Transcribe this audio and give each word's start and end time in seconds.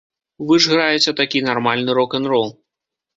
Вы 0.51 0.55
ж 0.65 0.69
граеце 0.71 1.13
такі 1.19 1.41
нармальны 1.49 1.91
рок-н-рол. 1.99 2.49